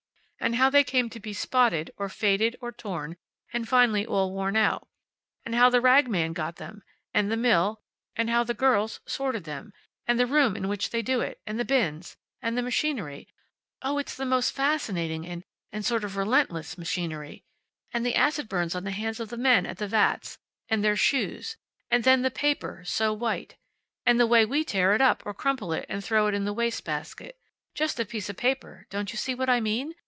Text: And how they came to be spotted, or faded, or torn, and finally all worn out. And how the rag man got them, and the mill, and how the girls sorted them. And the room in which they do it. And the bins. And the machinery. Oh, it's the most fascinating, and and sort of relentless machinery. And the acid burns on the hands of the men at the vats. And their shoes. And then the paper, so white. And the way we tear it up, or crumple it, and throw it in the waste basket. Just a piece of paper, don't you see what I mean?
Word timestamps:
And 0.43 0.55
how 0.55 0.71
they 0.71 0.83
came 0.83 1.07
to 1.11 1.19
be 1.19 1.33
spotted, 1.33 1.91
or 1.97 2.09
faded, 2.09 2.55
or 2.61 2.71
torn, 2.71 3.15
and 3.53 3.69
finally 3.69 4.07
all 4.07 4.31
worn 4.33 4.55
out. 4.55 4.87
And 5.45 5.53
how 5.53 5.69
the 5.69 5.79
rag 5.79 6.09
man 6.09 6.33
got 6.33 6.55
them, 6.55 6.81
and 7.13 7.31
the 7.31 7.37
mill, 7.37 7.83
and 8.15 8.27
how 8.27 8.43
the 8.43 8.55
girls 8.55 9.01
sorted 9.05 9.43
them. 9.43 9.71
And 10.07 10.19
the 10.19 10.25
room 10.25 10.55
in 10.57 10.67
which 10.67 10.89
they 10.89 11.03
do 11.03 11.21
it. 11.21 11.39
And 11.45 11.59
the 11.59 11.63
bins. 11.63 12.17
And 12.41 12.57
the 12.57 12.63
machinery. 12.63 13.27
Oh, 13.83 13.99
it's 13.99 14.15
the 14.15 14.25
most 14.25 14.49
fascinating, 14.51 15.27
and 15.27 15.43
and 15.71 15.85
sort 15.85 16.03
of 16.03 16.17
relentless 16.17 16.75
machinery. 16.75 17.43
And 17.93 18.03
the 18.03 18.15
acid 18.15 18.49
burns 18.49 18.73
on 18.73 18.83
the 18.83 18.89
hands 18.91 19.19
of 19.19 19.29
the 19.29 19.37
men 19.37 19.67
at 19.67 19.77
the 19.77 19.87
vats. 19.87 20.39
And 20.69 20.83
their 20.83 20.95
shoes. 20.97 21.55
And 21.91 22.03
then 22.03 22.23
the 22.23 22.31
paper, 22.31 22.81
so 22.83 23.13
white. 23.13 23.57
And 24.07 24.19
the 24.19 24.25
way 24.25 24.47
we 24.47 24.63
tear 24.65 24.95
it 24.95 25.01
up, 25.01 25.21
or 25.23 25.35
crumple 25.35 25.71
it, 25.71 25.85
and 25.87 26.03
throw 26.03 26.25
it 26.25 26.33
in 26.33 26.45
the 26.45 26.51
waste 26.53 26.83
basket. 26.83 27.37
Just 27.75 27.99
a 27.99 28.05
piece 28.05 28.27
of 28.27 28.37
paper, 28.37 28.87
don't 28.89 29.11
you 29.13 29.17
see 29.19 29.35
what 29.35 29.47
I 29.47 29.59
mean? 29.61 29.93